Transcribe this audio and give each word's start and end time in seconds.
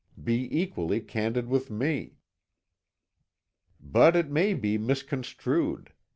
Be 0.23 0.47
equally 0.49 0.99
candid 0.99 1.47
with 1.47 1.69
me." 1.69 2.15
"But 3.79 4.15
it 4.15 4.31
may 4.31 4.55
be 4.55 4.79
misconstrued. 4.79 5.93